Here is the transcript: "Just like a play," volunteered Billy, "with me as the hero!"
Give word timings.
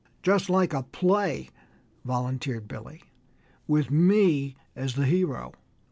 "Just 0.23 0.49
like 0.49 0.73
a 0.73 0.81
play," 0.81 1.51
volunteered 2.03 2.67
Billy, 2.67 3.03
"with 3.67 3.91
me 3.91 4.55
as 4.75 4.95
the 4.95 5.05
hero!" 5.05 5.53